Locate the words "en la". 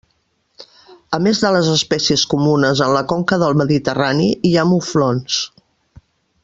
2.87-3.05